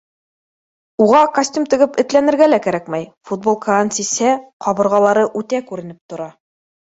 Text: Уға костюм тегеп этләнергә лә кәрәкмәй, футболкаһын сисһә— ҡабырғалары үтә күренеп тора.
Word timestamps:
Уға 1.03 1.19
костюм 1.35 1.67
тегеп 1.73 1.99
этләнергә 2.03 2.47
лә 2.47 2.59
кәрәкмәй, 2.63 3.05
футболкаһын 3.31 3.93
сисһә— 3.99 4.33
ҡабырғалары 4.67 5.27
үтә 5.43 5.61
күренеп 5.69 6.01
тора. 6.15 6.29